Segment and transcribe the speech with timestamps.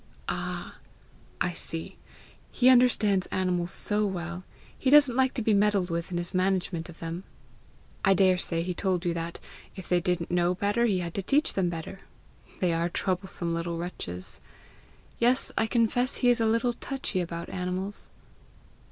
[0.27, 0.77] "Ah
[1.39, 1.95] I see!
[2.51, 4.43] He understands animals so well,
[4.75, 7.23] he doesn't like to be meddled with in his management of them.
[8.03, 9.39] I daresay he told you that,
[9.75, 11.99] if they didn't know better, he had to teach them better!
[12.61, 14.41] They are troublesome little wretches.
[15.19, 18.09] Yes, I confess he is a little touchy about animals!"